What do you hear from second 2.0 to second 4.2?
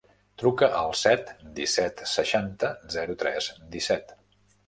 seixanta, zero, tres, disset.